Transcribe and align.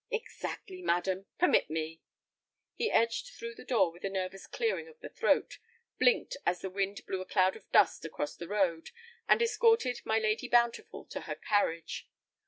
"Exactly, 0.09 0.81
madam. 0.81 1.27
Permit 1.37 1.69
me—" 1.69 2.01
He 2.73 2.89
edged 2.89 3.27
through 3.35 3.53
the 3.53 3.63
door 3.63 3.91
with 3.91 4.03
a 4.03 4.09
nervous 4.09 4.47
clearing 4.47 4.87
of 4.87 4.99
the 4.99 5.09
throat, 5.09 5.59
blinked 5.99 6.37
as 6.43 6.61
the 6.61 6.71
wind 6.71 7.05
blew 7.05 7.21
a 7.21 7.25
cloud 7.27 7.55
of 7.55 7.71
dust 7.71 8.03
across 8.03 8.35
the 8.35 8.47
road, 8.47 8.89
and 9.29 9.43
escorted 9.43 10.01
my 10.03 10.17
Lady 10.17 10.47
Bountiful 10.47 11.05
to 11.05 11.21
her 11.29 11.35
carriage. 11.35 12.09